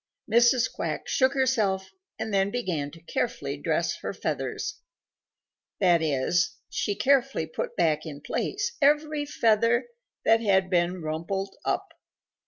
Mrs. 0.27 0.67
Quack 0.73 1.07
shook 1.07 1.35
herself 1.35 1.91
and 2.17 2.33
then 2.33 2.49
began 2.49 2.89
to 2.89 3.03
carefully 3.03 3.55
dress 3.55 3.99
her 3.99 4.15
feathers. 4.15 4.79
That 5.79 6.01
is, 6.01 6.57
she 6.71 6.95
carefully 6.95 7.45
put 7.45 7.75
back 7.75 8.07
in 8.07 8.21
place 8.21 8.75
every 8.81 9.27
feather 9.27 9.89
that 10.25 10.41
had 10.41 10.71
been 10.71 11.03
rumpled 11.03 11.55
up. 11.65 11.89